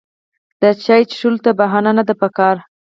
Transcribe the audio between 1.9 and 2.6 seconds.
نه ده پکار.